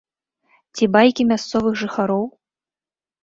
[0.77, 2.25] Ці байкі мясцовых жыхароў?